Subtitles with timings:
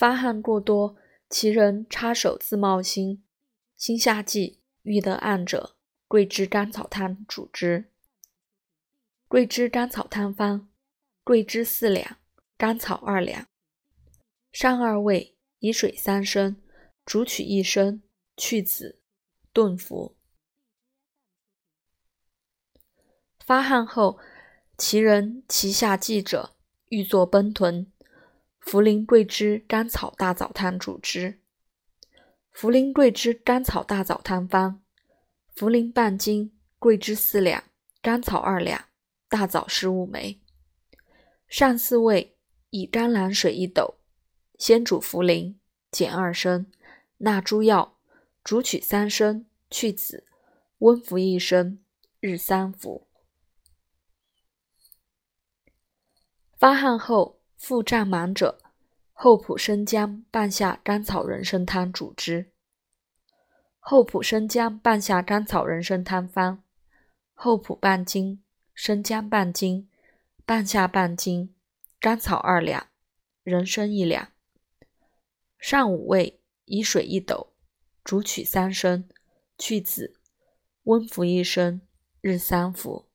[0.00, 0.96] 发汗过多，
[1.28, 3.22] 其人插手自冒心。
[3.76, 5.76] 心下悸，欲得暗者，
[6.08, 7.92] 桂枝甘草汤主之。
[9.28, 10.70] 桂枝甘草汤方：
[11.22, 12.16] 桂枝四两，
[12.56, 13.46] 甘草二两，
[14.50, 16.56] 上二味，以水三升，
[17.04, 18.02] 煮取一升，
[18.38, 19.02] 去籽，
[19.52, 20.16] 炖服。
[23.44, 24.18] 发汗后，
[24.78, 27.92] 其人其下悸者，欲作奔豚，
[28.70, 31.40] 茯苓桂枝甘草大枣汤主之。
[32.54, 34.80] 茯苓桂枝甘草大枣汤方：
[35.56, 37.64] 茯苓半斤，桂枝四两，
[38.00, 38.84] 甘草二两，
[39.28, 40.40] 大枣十五枚。
[41.48, 42.36] 上四味，
[42.68, 43.96] 以甘蓝水一斗，
[44.56, 45.56] 先煮茯苓，
[45.90, 46.70] 减二升，
[47.16, 47.98] 纳诸药，
[48.44, 50.24] 煮取三升，去籽，
[50.78, 51.80] 温服一升，
[52.20, 53.08] 日三服。
[56.56, 58.58] 发汗后腹胀满者，
[59.12, 62.50] 厚朴生姜半夏甘草人参汤主之。
[63.78, 66.64] 厚朴生姜半夏甘草人参汤方：
[67.34, 69.90] 厚朴半斤，生姜半斤，
[70.46, 71.54] 半夏半斤，
[72.00, 72.88] 甘草二两，
[73.42, 74.32] 人参一两。
[75.58, 77.52] 上五味，以水一斗，
[78.02, 79.06] 煮取三升，
[79.58, 80.14] 去籽，
[80.84, 81.82] 温服一升，
[82.22, 83.09] 日三服。